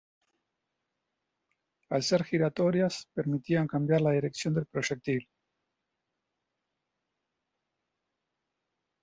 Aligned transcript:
Al 1.91 2.01
ser 2.01 2.23
giratorias, 2.23 3.07
permitían 3.13 3.67
cambiar 3.67 4.01
la 4.01 4.09
dirección 4.13 4.55
del 4.55 4.65
proyectil. 4.65 5.29